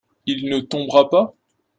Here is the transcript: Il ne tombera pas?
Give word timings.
Il 0.25 0.49
ne 0.49 0.61
tombera 0.61 1.11
pas? 1.11 1.35